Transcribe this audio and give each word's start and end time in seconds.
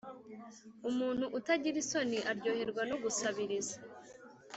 Umuntu 0.89 1.25
utagira 1.37 1.77
isoni 1.83 2.17
aryoherwa 2.31 2.81
no 2.89 2.95
gusabiriza, 3.03 3.75